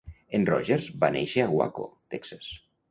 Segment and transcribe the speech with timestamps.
[0.37, 2.53] En Rogers va néixer a Waco, Texas.